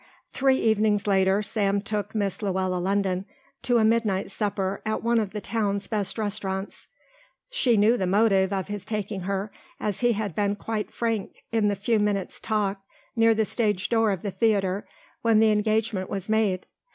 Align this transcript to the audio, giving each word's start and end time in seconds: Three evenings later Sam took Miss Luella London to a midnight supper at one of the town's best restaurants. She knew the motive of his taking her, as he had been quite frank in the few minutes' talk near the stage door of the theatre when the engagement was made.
Three 0.33 0.57
evenings 0.57 1.05
later 1.05 1.43
Sam 1.43 1.79
took 1.79 2.15
Miss 2.15 2.41
Luella 2.41 2.77
London 2.79 3.25
to 3.61 3.77
a 3.77 3.85
midnight 3.85 4.31
supper 4.31 4.81
at 4.83 5.03
one 5.03 5.19
of 5.19 5.29
the 5.29 5.39
town's 5.41 5.85
best 5.85 6.17
restaurants. 6.17 6.87
She 7.51 7.77
knew 7.77 7.97
the 7.97 8.07
motive 8.07 8.51
of 8.51 8.67
his 8.67 8.83
taking 8.83 9.21
her, 9.21 9.51
as 9.79 9.99
he 9.99 10.13
had 10.13 10.33
been 10.33 10.55
quite 10.55 10.89
frank 10.91 11.43
in 11.51 11.67
the 11.67 11.75
few 11.75 11.99
minutes' 11.99 12.39
talk 12.39 12.81
near 13.15 13.35
the 13.35 13.45
stage 13.45 13.89
door 13.89 14.09
of 14.09 14.23
the 14.23 14.31
theatre 14.31 14.87
when 15.21 15.39
the 15.39 15.51
engagement 15.51 16.09
was 16.09 16.27
made. 16.27 16.65